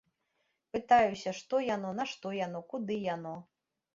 [0.75, 3.37] Пытаюся, што яно, нашто яно, куды яно.